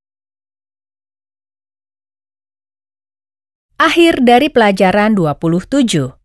Akhir 3.77 4.25
dari 4.25 4.49
pelajaran 4.49 5.13
27. 5.13 6.17